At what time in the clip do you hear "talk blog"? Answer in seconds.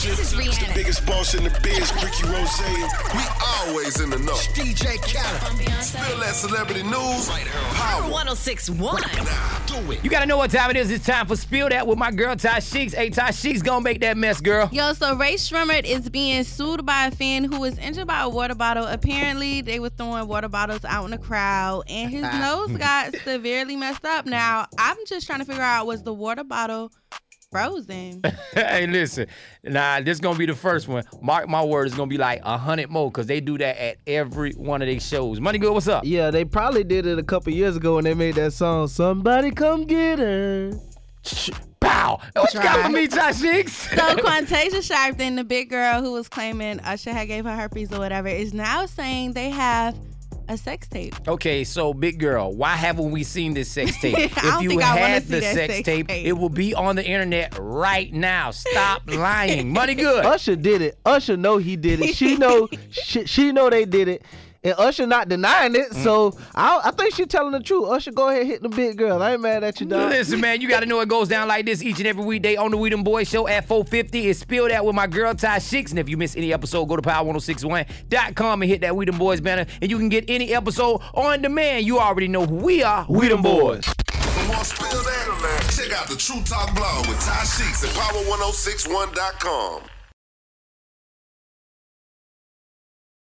86.42-87.08